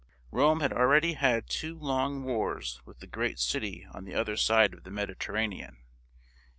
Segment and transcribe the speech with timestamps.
[0.31, 4.73] Rome had already had two long wars with the great city on the other side
[4.73, 5.77] of the Mediterranean.